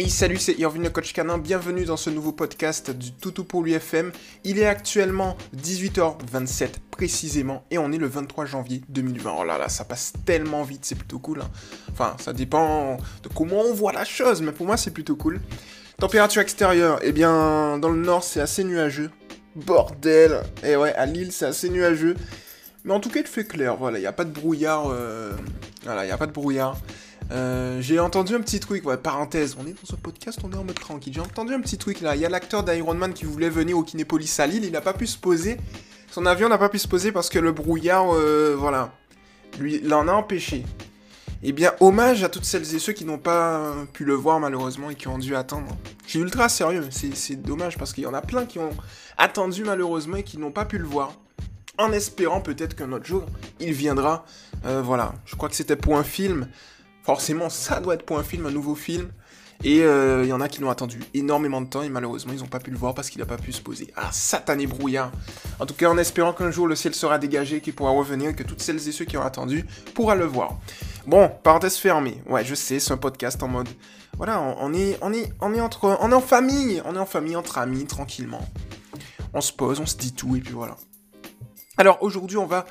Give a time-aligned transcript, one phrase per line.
[0.00, 3.64] Hey salut, c'est Irvine le coach canin, bienvenue dans ce nouveau podcast du Toutou pour
[3.64, 4.12] l'UFM.
[4.44, 9.34] Il est actuellement 18h27 précisément et on est le 23 janvier 2020.
[9.40, 11.40] Oh là là, ça passe tellement vite, c'est plutôt cool.
[11.40, 11.50] hein.
[11.90, 15.40] Enfin, ça dépend de comment on voit la chose, mais pour moi c'est plutôt cool.
[15.98, 19.10] Température extérieure, eh bien dans le nord c'est assez nuageux.
[19.56, 22.14] Bordel Et ouais, à Lille c'est assez nuageux.
[22.84, 24.90] Mais en tout cas il fait clair, voilà, il n'y a pas de brouillard.
[24.92, 25.32] euh,
[25.82, 26.78] Voilà, il n'y a pas de brouillard.
[27.30, 30.56] Euh, j'ai entendu un petit truc, ouais, parenthèse, on est dans ce podcast, on est
[30.56, 31.12] en mode tranquille.
[31.12, 33.76] J'ai entendu un petit truc là, il y a l'acteur d'Iron Man qui voulait venir
[33.76, 35.58] au Kinépolis à Lille, il n'a pas pu se poser.
[36.10, 38.92] Son avion n'a pas pu se poser parce que le brouillard, euh, voilà,
[39.58, 40.64] lui l'en a empêché.
[41.42, 44.90] Eh bien, hommage à toutes celles et ceux qui n'ont pas pu le voir malheureusement
[44.90, 45.68] et qui ont dû attendre.
[46.06, 48.70] Je ultra sérieux, c'est c'est dommage parce qu'il y en a plein qui ont
[49.18, 51.12] attendu malheureusement et qui n'ont pas pu le voir.
[51.76, 53.24] En espérant peut-être qu'un autre jour,
[53.60, 54.24] il viendra.
[54.64, 56.48] Euh, voilà, je crois que c'était pour un film.
[57.08, 59.08] Forcément, ça doit être pour un film, un nouveau film.
[59.64, 62.40] Et euh, il y en a qui l'ont attendu énormément de temps et malheureusement ils
[62.40, 63.90] n'ont pas pu le voir parce qu'il n'a pas pu se poser.
[63.96, 65.10] Ah, satané brouillard.
[65.58, 68.42] En tout cas, en espérant qu'un jour le ciel sera dégagé, qu'il pourra revenir, que
[68.42, 70.58] toutes celles et ceux qui ont attendu pourra le voir.
[71.06, 72.22] Bon, parenthèse fermée.
[72.26, 73.68] Ouais, je sais, c'est un podcast en mode.
[74.18, 74.34] Voilà,
[74.74, 77.56] est, on est, on est entre, on est en famille, on est en famille entre
[77.56, 78.46] amis, tranquillement.
[79.32, 80.76] On se pose, on se dit tout et puis voilà.
[81.78, 82.66] Alors aujourd'hui, on va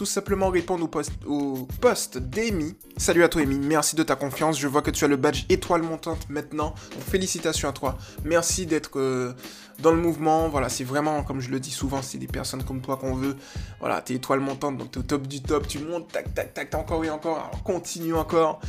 [0.00, 2.74] tout simplement répondre au post, au post d'Amy.
[2.96, 4.58] Salut à toi Amy, merci de ta confiance.
[4.58, 6.74] Je vois que tu as le badge étoile montante maintenant.
[6.94, 7.98] Donc félicitations à toi.
[8.24, 9.34] Merci d'être euh,
[9.80, 10.48] dans le mouvement.
[10.48, 13.36] Voilà, c'est vraiment, comme je le dis souvent, c'est des personnes comme toi qu'on veut.
[13.78, 15.68] Voilà, t'es étoile montante, donc t'es au top du top.
[15.68, 17.50] Tu montes, tac, tac, tac, encore et encore.
[17.62, 18.62] Continue encore.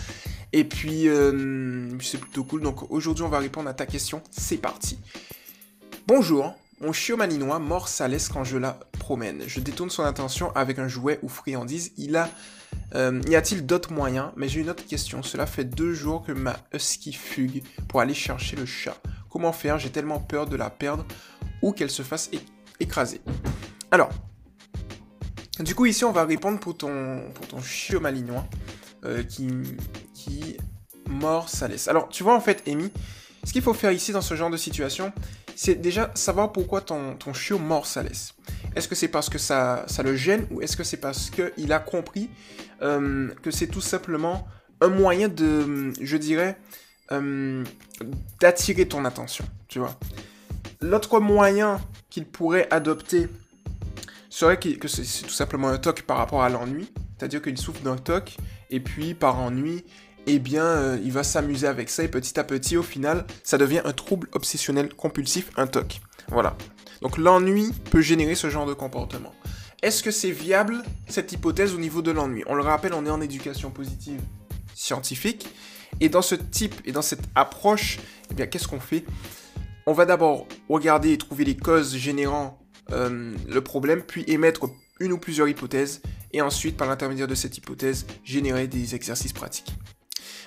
[0.51, 2.61] Et puis, euh, c'est plutôt cool.
[2.61, 4.21] Donc aujourd'hui, on va répondre à ta question.
[4.31, 4.99] C'est parti.
[6.07, 9.43] Bonjour, mon chiot malinois mord sa laisse quand je la promène.
[9.47, 11.93] Je détourne son attention avec un jouet ou friandise.
[11.97, 12.29] Il a,
[12.95, 14.31] euh, y a-t-il d'autres moyens?
[14.35, 15.21] Mais j'ai une autre question.
[15.23, 18.97] Cela fait deux jours que ma husky fugue pour aller chercher le chat.
[19.29, 19.79] Comment faire?
[19.79, 21.05] J'ai tellement peur de la perdre
[21.61, 22.31] ou qu'elle se fasse
[22.79, 23.21] écraser.
[23.91, 24.09] Alors,
[25.59, 28.45] du coup ici on va répondre pour ton, pour ton chiot malinois
[29.05, 29.47] euh, qui,
[30.13, 30.57] qui
[31.07, 31.87] mord sa laisse.
[31.87, 32.91] Alors tu vois en fait Amy,
[33.43, 35.11] ce qu'il faut faire ici dans ce genre de situation,
[35.55, 38.33] c'est déjà savoir pourquoi ton, ton chiot mord sa laisse.
[38.75, 41.73] Est-ce que c'est parce que ça, ça le gêne ou est-ce que c'est parce qu'il
[41.73, 42.29] a compris
[42.81, 44.47] euh, que c'est tout simplement
[44.81, 46.57] un moyen de, je dirais,
[47.11, 47.63] euh,
[48.39, 49.97] d'attirer ton attention, tu vois.
[50.81, 51.79] L'autre moyen
[52.09, 53.29] qu'il pourrait adopter
[54.29, 57.97] serait que c'est tout simplement un toc par rapport à l'ennui, c'est-à-dire qu'il souffre d'un
[57.97, 58.37] toc
[58.71, 59.83] et puis par ennui,
[60.27, 63.57] eh bien, euh, il va s'amuser avec ça et petit à petit, au final, ça
[63.57, 66.01] devient un trouble obsessionnel compulsif, un TOC.
[66.29, 66.55] Voilà.
[67.01, 69.33] Donc l'ennui peut générer ce genre de comportement.
[69.81, 72.43] Est-ce que c'est viable, cette hypothèse, au niveau de l'ennui?
[72.45, 74.21] On le rappelle, on est en éducation positive
[74.75, 75.49] scientifique.
[75.99, 77.99] Et dans ce type et dans cette approche,
[78.29, 79.03] eh bien, qu'est-ce qu'on fait?
[79.87, 82.59] On va d'abord regarder et trouver les causes générant
[82.91, 84.67] euh, le problème, puis émettre
[84.99, 89.73] une ou plusieurs hypothèses, et ensuite, par l'intermédiaire de cette hypothèse, générer des exercices pratiques.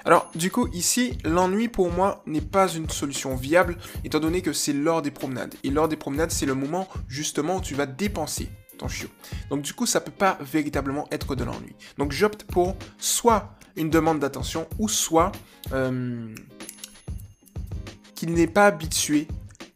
[0.05, 4.53] Alors, du coup, ici, l'ennui pour moi n'est pas une solution viable, étant donné que
[4.53, 5.55] c'est lors des promenades.
[5.65, 9.09] Et lors des promenades, c'est le moment justement où tu vas dépenser ton chiot.
[9.51, 11.75] Donc, du coup, ça peut pas véritablement être de l'ennui.
[11.97, 15.33] Donc, j'opte pour soit une demande d'attention, ou soit
[15.73, 16.35] euh,
[18.15, 19.27] qu'il n'est pas habitué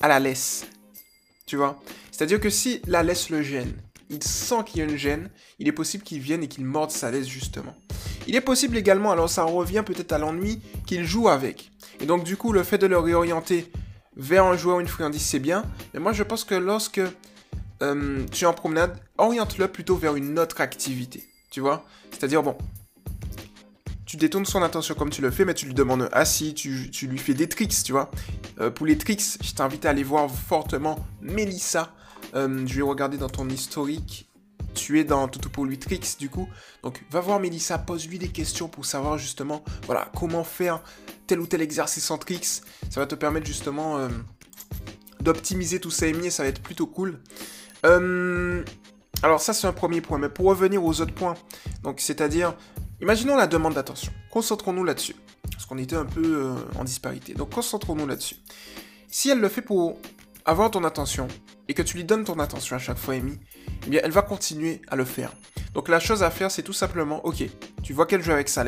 [0.00, 0.66] à la laisse.
[1.46, 1.80] Tu vois?
[2.12, 3.72] C'est-à-dire que si la laisse le gêne,
[4.10, 6.90] il sent qu'il y a une gêne, il est possible qu'il vienne et qu'il morde
[6.90, 7.74] sa laisse justement.
[8.28, 11.72] Il est possible également, alors ça revient peut-être à l'ennui, qu'il joue avec.
[11.98, 13.72] Et donc du coup, le fait de le réorienter
[14.16, 15.64] vers un joueur ou une friandise, c'est bien.
[15.94, 17.00] Mais moi, je pense que lorsque
[17.82, 21.24] euh, tu es en promenade, oriente-le plutôt vers une autre activité.
[21.50, 22.54] Tu vois C'est-à-dire, bon,
[24.04, 27.18] tu détournes son attention comme tu le fais, mais tu lui demandes assis, tu, lui
[27.18, 28.10] fais des tricks, tu vois.
[28.60, 31.94] Euh, pour les tricks, je t'invite à aller voir fortement Mélissa.
[32.34, 34.27] Euh, je vais regarder dans ton historique.
[34.78, 36.48] Tu es dans Toto pour lui tricks du coup.
[36.84, 40.80] Donc va voir Mélissa, pose-lui des questions pour savoir justement voilà, comment faire
[41.26, 42.62] tel ou tel exercice en tricks.
[42.88, 44.08] Ça va te permettre justement euh,
[45.20, 47.18] d'optimiser tout ça et ça va être plutôt cool.
[47.84, 48.64] Euh,
[49.24, 51.34] alors ça c'est un premier point, mais pour revenir aux autres points,
[51.82, 52.54] donc c'est-à-dire,
[53.00, 54.12] imaginons la demande d'attention.
[54.30, 55.16] Concentrons-nous là-dessus,
[55.50, 57.34] parce qu'on était un peu euh, en disparité.
[57.34, 58.36] Donc concentrons-nous là-dessus.
[59.08, 59.98] Si elle le fait pour
[60.48, 61.28] avoir ton attention
[61.68, 63.38] et que tu lui donnes ton attention à chaque fois, Amy,
[63.86, 65.30] eh bien, elle va continuer à le faire.
[65.74, 67.44] Donc, la chose à faire, c'est tout simplement, ok,
[67.82, 68.64] tu vois qu'elle joue avec sa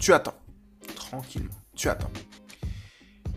[0.00, 0.34] tu attends.
[0.96, 2.10] Tranquillement, tu attends.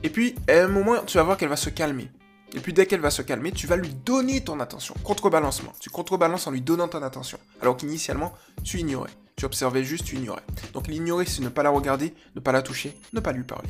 [0.02, 2.10] Et puis, à un moment, tu vas voir qu'elle va se calmer.
[2.56, 4.96] Et puis, dès qu'elle va se calmer, tu vas lui donner ton attention.
[5.04, 5.74] Contrebalancement.
[5.80, 7.38] Tu contrebalances en lui donnant ton attention.
[7.62, 8.34] Alors qu'initialement,
[8.64, 9.12] tu ignorais.
[9.36, 10.44] Tu observais juste, tu ignorais.
[10.74, 13.70] Donc, l'ignorer, c'est ne pas la regarder, ne pas la toucher, ne pas lui parler.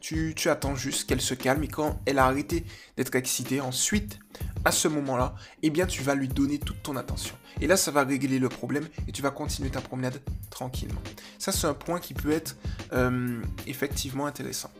[0.00, 2.64] Tu, attends juste qu'elle se calme et quand elle a arrêté
[2.96, 4.18] d'être excitée, ensuite,
[4.64, 7.34] à ce moment-là, eh bien, tu vas lui donner toute ton attention.
[7.60, 10.20] Et là, ça va régler le problème et tu vas continuer ta promenade
[10.50, 11.00] tranquillement.
[11.38, 12.56] Ça, c'est un point qui peut être
[12.92, 14.70] euh, effectivement intéressant.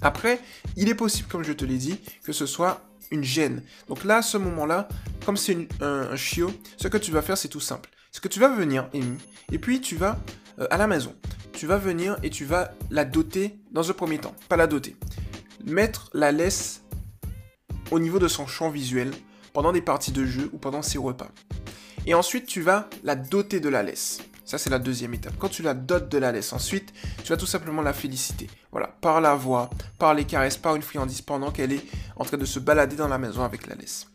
[0.00, 0.40] Après,
[0.76, 2.82] il est possible, comme je te l'ai dit, que ce soit
[3.12, 3.62] une gêne.
[3.88, 4.88] Donc là, à ce moment-là,
[5.24, 7.90] comme c'est un, chiot, ce que tu vas faire, c'est tout simple.
[8.10, 9.18] C'est que tu vas venir, Amy,
[9.52, 10.18] et puis tu vas
[10.58, 11.14] euh, à la maison.
[11.62, 14.34] Tu vas venir et tu vas la doter dans un premier temps.
[14.48, 14.96] Pas la doter.
[15.64, 16.82] Mettre la laisse
[17.92, 19.12] au niveau de son champ visuel
[19.52, 21.28] pendant des parties de jeu ou pendant ses repas.
[22.04, 24.18] Et ensuite, tu vas la doter de la laisse.
[24.44, 25.34] Ça, c'est la deuxième étape.
[25.38, 26.92] Quand tu la dotes de la laisse, ensuite,
[27.22, 28.50] tu vas tout simplement la féliciter.
[28.72, 29.70] Voilà, par la voix,
[30.00, 31.86] par les caresses, par une friandise pendant qu'elle est
[32.16, 34.08] en train de se balader dans la maison avec la laisse.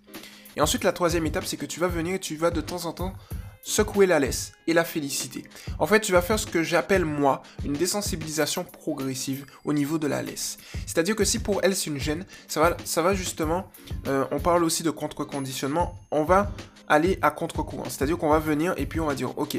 [0.58, 2.84] Et ensuite, la troisième étape, c'est que tu vas venir et tu vas de temps
[2.84, 3.14] en temps
[3.62, 5.44] secouer la laisse et la féliciter.
[5.80, 10.08] En fait, tu vas faire ce que j'appelle moi une désensibilisation progressive au niveau de
[10.08, 10.58] la laisse.
[10.86, 13.70] C'est-à-dire que si pour elle c'est une gêne, ça va, ça va justement,
[14.08, 16.52] euh, on parle aussi de contre-conditionnement, on va
[16.88, 17.86] aller à contre-courant.
[17.86, 19.58] C'est-à-dire qu'on va venir et puis on va dire, ok,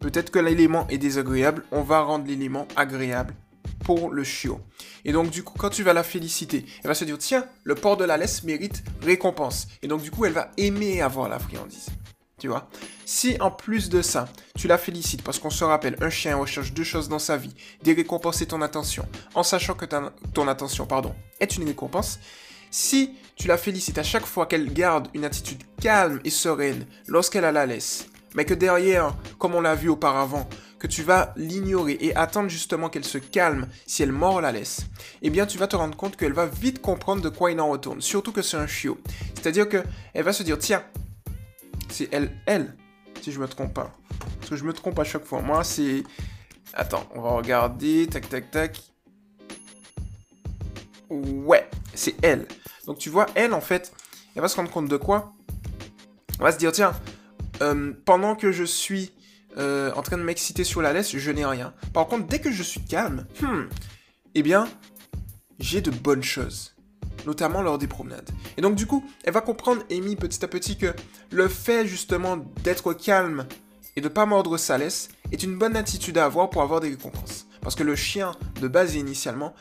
[0.00, 3.34] peut-être que l'élément est désagréable, on va rendre l'élément agréable
[3.84, 4.60] pour le chiot.
[5.04, 7.74] Et donc du coup, quand tu vas la féliciter, elle va se dire, tiens, le
[7.74, 9.68] port de la laisse mérite récompense.
[9.82, 11.86] Et donc du coup, elle va aimer avoir la friandise.
[12.38, 12.68] Tu vois
[13.04, 16.72] Si en plus de ça, tu la félicites, parce qu'on se rappelle, un chien recherche
[16.72, 20.86] deux choses dans sa vie, des récompenses et ton attention, en sachant que ton attention,
[20.86, 22.20] pardon, est une récompense,
[22.70, 27.44] si tu la félicites à chaque fois qu'elle garde une attitude calme et sereine lorsqu'elle
[27.44, 30.48] a la laisse, mais que derrière, comme on l'a vu auparavant,
[30.78, 34.82] que tu vas l'ignorer et attendre justement qu'elle se calme si elle mord la laisse,
[35.22, 37.68] eh bien tu vas te rendre compte qu'elle va vite comprendre de quoi il en
[37.68, 38.98] retourne, surtout que c'est un chiot.
[39.34, 40.84] C'est-à-dire qu'elle va se dire, tiens,
[41.88, 42.74] c'est elle, elle,
[43.20, 43.92] si je me trompe pas.
[44.38, 45.40] Parce que je me trompe à chaque fois.
[45.40, 46.02] Moi, c'est...
[46.74, 48.80] Attends, on va regarder, tac, tac, tac.
[51.10, 52.46] Ouais, c'est elle.
[52.86, 53.92] Donc tu vois, elle, en fait,
[54.34, 55.34] elle va se rendre compte de quoi?
[56.38, 56.92] Elle va se dire, tiens,
[57.62, 59.12] euh, pendant que je suis
[59.56, 61.74] euh, en train de m'exciter sur la laisse, je n'ai rien.
[61.92, 63.64] Par contre, dès que je suis calme, hmm,
[64.34, 64.68] eh bien,
[65.58, 66.76] j'ai de bonnes choses.
[67.28, 68.30] Notamment lors des promenades.
[68.56, 70.94] Et donc, du coup, elle va comprendre, Amy, petit à petit, que
[71.30, 73.46] le fait justement d'être calme
[73.96, 76.88] et de pas mordre sa laisse est une bonne attitude à avoir pour avoir des
[76.88, 77.46] récompenses.
[77.60, 78.32] Parce que le chien,
[78.62, 79.54] de base initialement,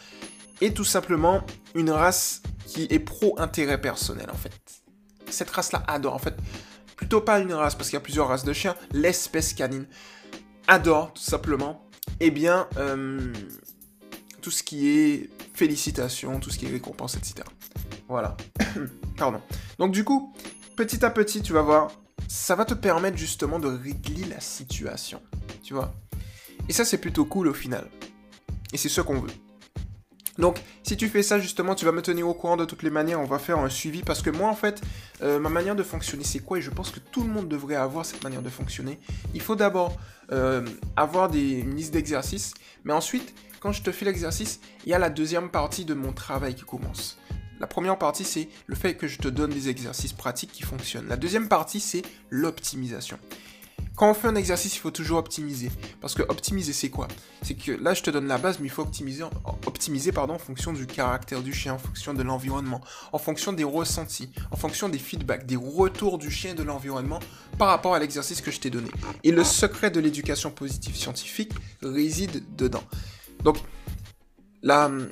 [0.62, 1.44] est tout simplement
[1.76, 4.54] une race qui est pro-intérêt personnel, en fait.
[5.30, 6.36] Cette race-là adore, en fait,
[6.96, 9.88] plutôt pas une race, parce qu'il y a plusieurs races de chiens, l'espèce canine
[10.70, 11.86] adore tout simplement,
[12.22, 13.34] eh bien, euh,
[14.42, 17.44] tout ce qui est félicitations, tout ce qui est récompense, etc.
[18.08, 18.36] Voilà.
[19.18, 19.42] Pardon.
[19.80, 20.34] Donc du coup,
[20.76, 21.92] petit à petit, tu vas voir,
[22.28, 25.22] ça va te permettre justement de régler la situation.
[25.64, 25.94] Tu vois?
[26.70, 27.88] Et ça, c'est plutôt cool au final.
[28.74, 29.32] Et c'est ce qu'on veut.
[30.38, 32.90] Donc, si tu fais ça, justement, tu vas me tenir au courant de toutes les
[32.90, 33.20] manières.
[33.20, 34.82] On va faire un suivi parce que moi, en fait,
[35.24, 36.60] euh, ma manière de fonctionner, c'est quoi?
[36.60, 39.00] Et je pense que tout le monde devrait avoir cette manière de fonctionner.
[39.34, 39.98] Il faut d'abord
[40.32, 40.64] euh,
[40.96, 45.00] avoir des, une liste d'exercices, mais ensuite, quand je te fais l'exercice, il y a
[45.00, 47.18] la deuxième partie de mon travail qui commence.
[47.60, 51.08] La première partie, c'est le fait que je te donne des exercices pratiques qui fonctionnent.
[51.08, 53.18] La deuxième partie, c'est l'optimisation.
[53.96, 55.72] Quand on fait un exercice, il faut toujours optimiser.
[56.02, 57.08] Parce que optimiser, c'est quoi?
[57.42, 59.24] C'est que là, je te donne la base, mais il faut optimiser,
[59.66, 62.80] optimiser pardon, en fonction du caractère du chien, en fonction de l'environnement,
[63.12, 67.20] en fonction des ressentis, en fonction des feedbacks, des retours du chien et de l'environnement
[67.58, 68.90] par rapport à l'exercice que je t'ai donné.
[69.24, 72.84] Et le secret de l'éducation positive scientifique réside dedans.
[73.44, 73.58] Donc,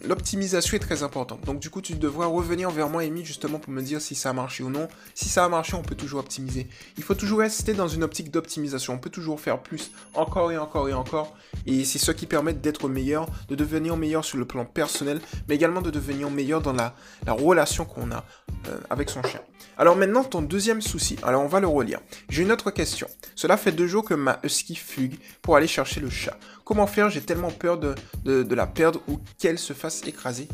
[0.03, 1.41] l'optimisation est très importante.
[1.45, 4.31] Donc du coup, tu devras revenir vers moi, Amy, justement pour me dire si ça
[4.31, 4.87] a marché ou non.
[5.13, 6.67] Si ça a marché, on peut toujours optimiser.
[6.97, 8.93] Il faut toujours rester dans une optique d'optimisation.
[8.93, 11.35] On peut toujours faire plus, encore et encore et encore.
[11.65, 15.55] Et c'est ce qui permet d'être meilleur, de devenir meilleur sur le plan personnel, mais
[15.55, 16.93] également de devenir meilleur dans la,
[17.27, 18.23] relation qu'on a
[18.67, 19.41] euh, avec son chien.
[19.77, 21.17] Alors maintenant, ton deuxième souci.
[21.23, 21.99] Alors on va le relire.
[22.29, 23.07] J'ai une autre question.
[23.35, 26.37] Cela fait deux jours que ma husky fugue pour aller chercher le chat.
[26.65, 27.95] Comment faire J'ai tellement peur de,
[28.25, 30.49] la perdre ou qu'elle se fasse écraser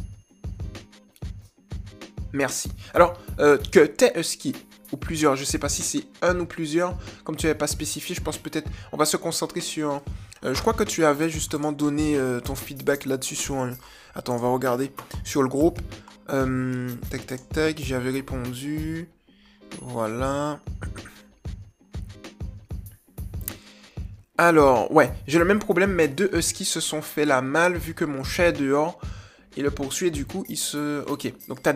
[2.33, 2.71] Merci.
[2.93, 4.53] Alors, euh, que t'es husky,
[4.91, 8.15] ou plusieurs, je sais pas si c'est un ou plusieurs, comme tu n'avais pas spécifié,
[8.15, 10.01] je pense peut-être, on va se concentrer sur...
[10.43, 13.55] Euh, je crois que tu avais justement donné euh, ton feedback là-dessus sur...
[13.55, 13.71] Un...
[14.13, 14.91] Attends, on va regarder
[15.23, 15.79] sur le groupe.
[16.27, 19.09] tac, tac, tac, j'avais répondu.
[19.81, 20.59] Voilà.
[24.43, 27.93] Alors, ouais, j'ai le même problème, mais deux huskies se sont fait la malle vu
[27.93, 28.99] que mon chat est dehors.
[29.55, 31.07] Il le poursuit et du coup, il se...
[31.07, 31.75] Ok, donc t'as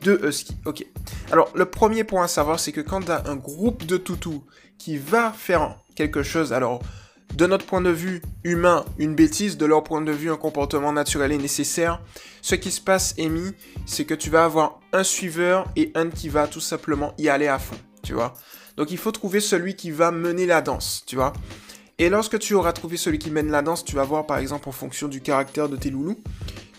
[0.00, 0.86] deux huskies, ok.
[1.30, 4.42] Alors, le premier point à savoir, c'est que quand t'as un groupe de toutous
[4.78, 6.80] qui va faire quelque chose, alors
[7.34, 10.94] de notre point de vue humain, une bêtise, de leur point de vue, un comportement
[10.94, 12.00] naturel et nécessaire.
[12.40, 13.52] Ce qui se passe, Amy,
[13.84, 17.48] c'est que tu vas avoir un suiveur et un qui va tout simplement y aller
[17.48, 18.32] à fond, tu vois.
[18.78, 21.34] Donc il faut trouver celui qui va mener la danse, tu vois.
[21.98, 24.68] Et lorsque tu auras trouvé celui qui mène la danse, tu vas voir par exemple
[24.68, 26.16] en fonction du caractère de tes loulous.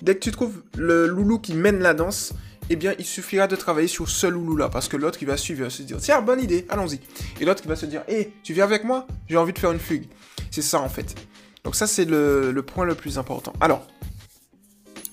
[0.01, 2.33] Dès que tu trouves le loulou qui mène la danse,
[2.69, 5.63] eh bien, il suffira de travailler sur ce loulou-là, parce que l'autre qui va suivre
[5.63, 6.99] va se dire, tiens, bonne idée, allons-y.
[7.41, 9.71] Et l'autre qui va se dire, hé, tu viens avec moi J'ai envie de faire
[9.71, 10.05] une fugue.
[10.51, 11.15] C'est ça, en fait.
[11.63, 13.53] Donc ça, c'est le, le, point le plus important.
[13.59, 13.87] Alors,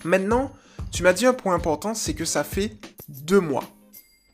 [0.04, 0.52] maintenant,
[0.92, 2.76] tu m'as dit un point important, c'est que ça fait
[3.08, 3.64] deux mois.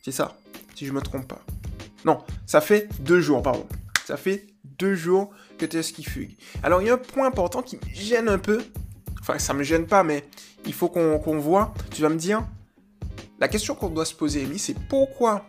[0.05, 0.37] C'est ça,
[0.75, 1.41] si je me trompe pas.
[2.05, 3.67] Non, ça fait deux jours, pardon.
[4.05, 5.31] Ça fait deux jours
[5.63, 6.37] que tu es ski fugue.
[6.65, 8.65] Alors, il y a un point important qui me gêne un peu.
[9.21, 10.25] Enfin, ça me gêne pas, mais
[10.67, 11.73] il faut qu'on voit.
[11.93, 12.45] Tu vas me dire,
[13.39, 15.47] la question qu'on doit se poser, Amy, c'est pourquoi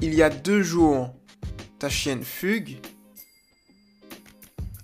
[0.00, 1.14] il y a deux jours,
[1.78, 2.78] ta chienne fugue,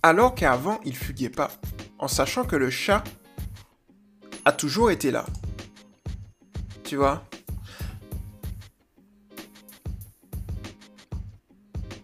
[0.02, 1.50] alors qu'avant, il fuguait pas,
[1.98, 3.02] en sachant que le chat
[4.44, 5.24] a toujours été là.
[6.84, 7.24] Tu vois?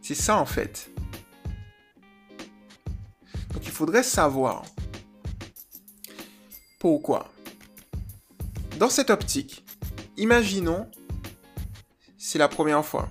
[0.00, 0.90] C'est ça en fait.
[3.78, 4.64] Faudrait savoir
[6.80, 7.32] pourquoi.
[8.76, 9.64] Dans cette optique,
[10.16, 10.90] imaginons,
[12.16, 13.08] c'est la première fois.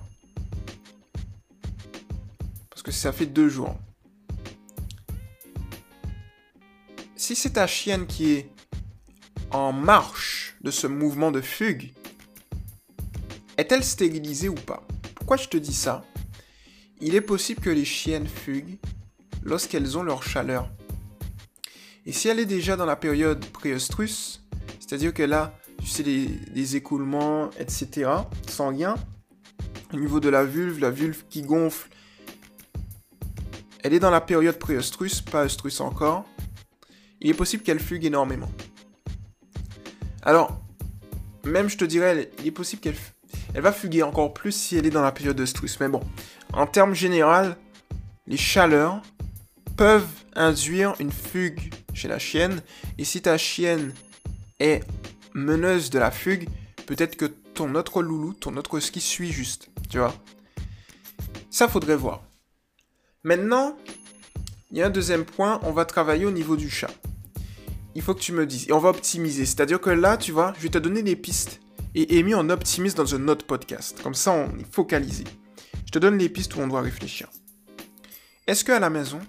[2.68, 3.78] Parce que ça fait deux jours.
[7.16, 8.50] Si c'est ta chienne qui est
[9.50, 11.94] en marche de ce mouvement de fugue,
[13.56, 14.86] est-elle stérilisée ou pas?
[15.14, 16.04] Pourquoi je te dis ça?
[17.00, 18.76] Il est possible que les chiennes fuguent
[19.42, 20.68] lorsqu'elles ont leur chaleur.
[22.06, 24.42] Et si elle est déjà dans la période préostrus,
[24.80, 28.10] c'est-à-dire que là, tu sais, les, écoulements, etc.,
[28.48, 28.96] sanguins,
[29.92, 31.88] au niveau de la vulve, la vulve qui gonfle,
[33.82, 36.24] elle est dans la période pré-œstrus, pas œstrus encore,
[37.20, 38.50] il est possible qu'elle fugue énormément.
[40.22, 40.60] Alors,
[41.44, 42.96] même je te dirais, il est possible qu'elle
[43.54, 45.80] elle va fuguer encore plus si elle est dans la période œstrus.
[45.80, 46.00] Mais bon,
[46.52, 47.56] en termes général,
[48.26, 49.02] les chaleurs
[49.78, 52.60] peuvent induire une fugue chez la chienne.
[52.98, 53.94] Et si ta chienne
[54.58, 54.82] est
[55.34, 56.48] meneuse de la fugue,
[56.86, 60.14] peut-être que ton autre loulou, ton autre ski suit juste, tu vois.
[61.48, 62.24] Ça faudrait voir.
[63.22, 63.76] Maintenant,
[64.72, 66.90] il y a un deuxième point, on va travailler au niveau du chat.
[67.94, 69.46] Il faut que tu me dises, et on va optimiser.
[69.46, 71.60] C'est-à-dire que là, tu vois, je vais te donner des pistes.
[71.94, 74.02] Et Amy, on optimise dans un autre podcast.
[74.02, 75.24] Comme ça, on est focalisé.
[75.86, 77.28] Je te donne les pistes où on doit réfléchir.
[78.48, 79.20] Est-ce que à la maison,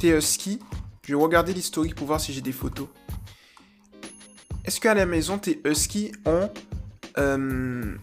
[0.00, 0.58] tes ski,
[1.04, 2.88] je vais regarder l'historique pour voir si j'ai des photos.
[4.64, 6.50] Est-ce qu'à la maison, tes huskies ont
[7.18, 7.94] euh,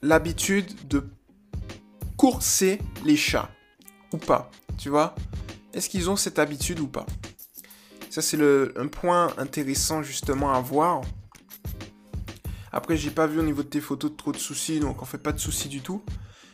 [0.00, 1.04] l'habitude de
[2.16, 3.50] courser les chats
[4.12, 5.14] ou pas Tu vois?
[5.74, 7.04] Est-ce qu'ils ont cette habitude ou pas?
[8.08, 8.38] Ça, c'est
[8.78, 11.02] un point intéressant justement à voir.
[12.72, 15.18] Après, j'ai pas vu au niveau de tes photos trop de soucis, donc on fait
[15.18, 16.02] pas de soucis du tout.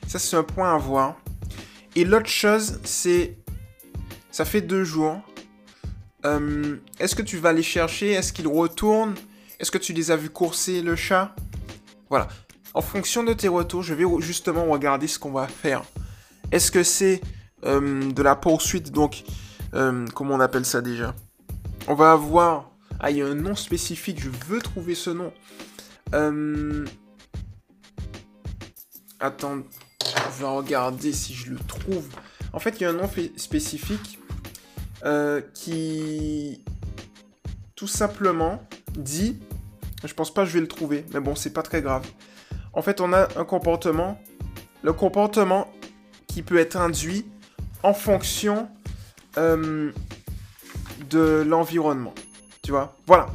[0.08, 1.16] Ça, c'est un point à voir.
[1.94, 3.38] Et l'autre chose, c'est.
[4.34, 5.22] Ça fait deux jours
[6.24, 8.10] euh, est-ce que tu vas les chercher?
[8.10, 9.14] Est-ce qu'ils retournent?
[9.60, 11.36] Est-ce que tu les as vus courser le chat?
[12.10, 12.26] Voilà.
[12.72, 15.84] En fonction de tes retours, je vais justement regarder ce qu'on va faire.
[16.50, 17.20] Est-ce que c'est
[17.64, 18.90] euh, de la poursuite?
[18.90, 19.22] Donc,
[19.74, 21.14] euh, comment on appelle ça déjà?
[21.86, 22.72] On va avoir...
[22.98, 25.32] Ah, il y a un nom spécifique, je veux trouver ce nom.
[29.20, 29.58] Attends,
[30.02, 32.08] je vais regarder si je le trouve.
[32.52, 34.18] En fait, il y a un nom spécifique
[35.04, 36.64] euh, qui
[37.76, 38.62] tout simplement
[38.96, 39.38] dit,
[40.04, 42.06] je pense pas que je vais le trouver, mais bon, c'est pas très grave.
[42.72, 44.20] En fait, on a un comportement,
[44.82, 45.72] le comportement
[46.26, 47.26] qui peut être induit
[47.82, 48.68] en fonction
[49.36, 49.92] euh,
[51.10, 52.14] de l'environnement.
[52.62, 52.96] Tu vois?
[53.06, 53.26] Voilà.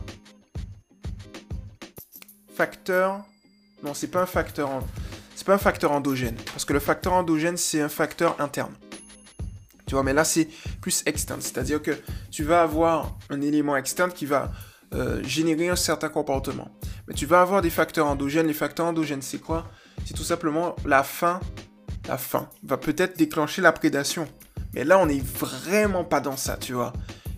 [2.54, 3.24] Facteur.
[3.84, 4.70] Non, c'est pas un facteur.
[5.36, 6.36] C'est pas un facteur endogène.
[6.52, 8.74] Parce que le facteur endogène, c'est un facteur interne.
[9.90, 10.48] Tu vois, mais là, c'est
[10.82, 11.42] plus externe.
[11.42, 11.98] C'est-à-dire que
[12.30, 14.52] tu vas avoir un élément externe qui va
[14.94, 16.70] euh, générer un certain comportement.
[17.08, 18.46] Mais tu vas avoir des facteurs endogènes.
[18.46, 19.66] Les facteurs endogènes, c'est quoi?
[20.06, 21.40] C'est tout simplement la faim.
[22.08, 24.28] La faim va peut-être déclencher la prédation.
[24.76, 26.94] Mais là, on n'est vraiment pas dans ça, tu vois.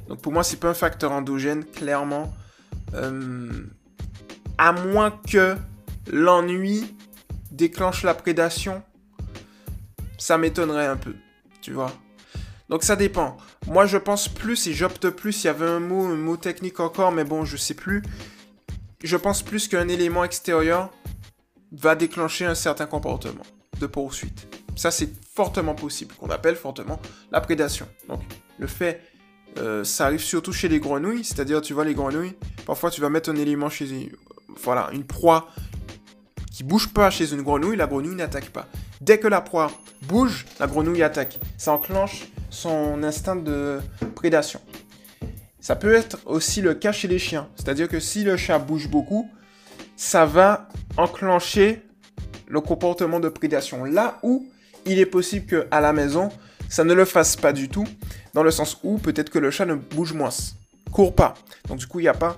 [0.10, 2.34] Donc pour moi, c'est pas un facteur endogène, clairement.
[2.96, 3.50] Euh,
[4.58, 5.55] à moins que
[6.12, 6.98] l'ennui
[7.50, 8.84] déclenche la prédation,
[10.17, 11.15] ça m'étonnerait un peu,
[11.62, 11.93] tu vois.
[12.71, 13.37] Donc ça dépend.
[13.67, 17.25] Moi je pense plus et j'opte plus, il y avait un mot, technique encore, mais
[17.25, 18.01] bon, je sais plus.
[19.03, 20.89] Je pense plus qu'un élément extérieur
[21.73, 23.43] va déclencher un certain comportement
[23.79, 24.47] de poursuite.
[24.75, 26.99] Ça, c'est fortement possible, qu'on appelle fortement
[27.31, 27.87] la prédation.
[28.07, 28.21] Donc,
[28.57, 29.01] le fait,
[29.57, 32.35] euh, ça arrive surtout chez les grenouilles, c'est-à-dire, tu vois, les grenouilles,
[32.65, 34.11] parfois, tu vas mettre un élément chez,
[34.63, 35.49] voilà, une proie
[36.51, 38.67] qui bouge pas chez une grenouille, la grenouille n'attaque pas.
[39.01, 39.72] Dès que la proie
[40.03, 41.39] bouge, la grenouille attaque.
[41.58, 43.79] Ça enclenche son instinct de
[44.15, 44.62] prédation.
[45.60, 47.48] Ça peut être aussi le cas chez les chiens.
[47.55, 49.29] C'est-à-dire que si le chat bouge beaucoup,
[49.96, 51.81] ça va enclencher
[52.48, 53.86] le comportement de prédation.
[53.86, 54.48] Là où
[54.86, 56.29] il est possible qu'à la maison,
[56.70, 57.88] ça ne le fasse pas du tout,
[58.34, 60.29] dans le sens où peut-être que le chat ne bouge moins,
[60.91, 61.34] court pas.
[61.67, 62.38] Donc du coup, il n'y a pas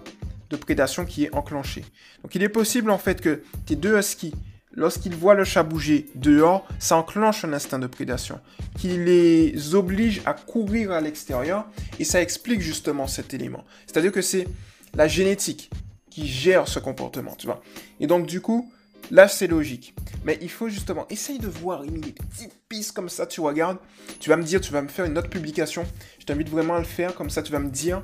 [0.50, 1.84] de prédation qui est enclenchée.
[2.22, 4.34] Donc il est possible en fait que tes deux huskies,
[4.74, 8.40] lorsqu'ils voient le chat bouger dehors, ça enclenche un instinct de prédation,
[8.78, 11.66] qui les oblige à courir à l'extérieur,
[12.00, 13.64] et ça explique justement cet élément.
[13.86, 14.48] C'est-à-dire que c'est
[14.96, 15.70] la génétique
[16.10, 17.62] qui gère ce comportement, tu vois.
[18.00, 18.72] Et donc du coup,
[19.12, 19.94] Là, c'est logique.
[20.24, 23.78] Mais il faut justement, essaye de voir une petites pistes comme ça, tu regardes.
[24.20, 25.86] Tu vas me dire, tu vas me faire une autre publication.
[26.20, 28.02] Je t'invite vraiment à le faire, comme ça tu vas me dire.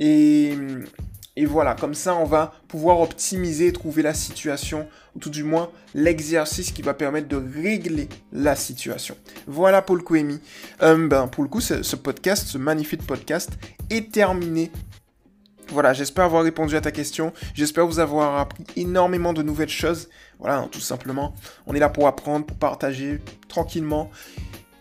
[0.00, 0.56] Et,
[1.46, 6.72] voilà, comme ça on va pouvoir optimiser, trouver la situation, ou tout du moins l'exercice
[6.72, 9.16] qui va permettre de régler la situation.
[9.46, 10.40] Voilà pour le coup, Amy.
[10.82, 13.50] Euh, ben, pour le coup, ce podcast, ce magnifique podcast
[13.88, 14.70] est terminé
[15.72, 17.32] voilà, j'espère avoir répondu à ta question.
[17.54, 20.08] J'espère vous avoir appris énormément de nouvelles choses.
[20.40, 21.34] Voilà, hein, tout simplement.
[21.66, 24.10] On est là pour apprendre, pour partager tranquillement.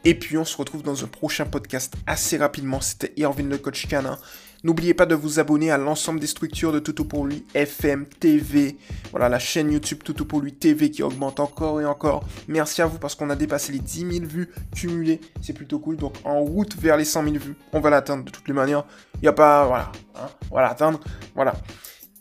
[0.04, 2.82] Et puis on se retrouve dans un prochain podcast assez rapidement.
[2.82, 4.18] C'était Irvin le coach canin.
[4.64, 8.78] N'oubliez pas de vous abonner à l'ensemble des structures de Toutou pour lui, FM, TV,
[9.12, 12.26] voilà la chaîne YouTube Toutou pour lui TV qui augmente encore et encore.
[12.50, 15.96] Merci à vous parce qu'on a dépassé les 10 000 vues cumulées, c'est plutôt cool.
[15.96, 18.84] Donc en route vers les 100 000 vues, on va l'atteindre de toutes les manières.
[19.16, 21.00] Il n'y a pas, voilà, hein, on va l'atteindre,
[21.36, 21.54] voilà.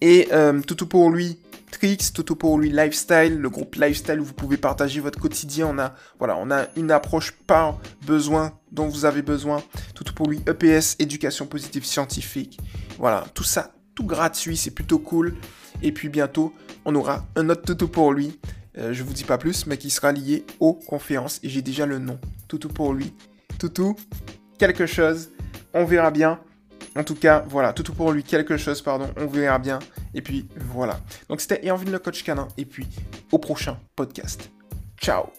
[0.00, 1.40] Et euh, Toutou pour lui,
[1.71, 5.68] Tricks, Toto pour lui Lifestyle, le groupe Lifestyle où vous pouvez partager votre quotidien.
[5.71, 9.62] On a, voilà, on a une approche par besoin dont vous avez besoin.
[9.99, 12.61] Toto pour lui EPS, éducation positive scientifique.
[12.99, 15.35] Voilà, tout ça, tout gratuit, c'est plutôt cool.
[15.83, 18.38] Et puis bientôt, on aura un autre Toto pour lui.
[18.77, 21.40] Euh, je vous dis pas plus, mais qui sera lié aux conférences.
[21.42, 22.20] Et j'ai déjà le nom.
[22.46, 23.12] Toto pour lui.
[23.59, 23.96] Toutou,
[24.57, 25.31] quelque chose.
[25.75, 26.38] On verra bien.
[26.94, 29.81] En tout cas, voilà, tout pour lui, quelque chose, pardon, on verra bien.
[30.14, 31.01] Et puis voilà.
[31.29, 32.46] Donc c'était Irvin le coach canin.
[32.57, 32.87] Et puis
[33.33, 34.49] au prochain podcast.
[35.01, 35.33] Ciao